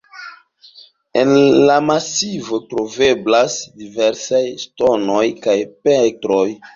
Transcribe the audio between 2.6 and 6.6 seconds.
troveblas diversaj ŝtonoj kaj petroj.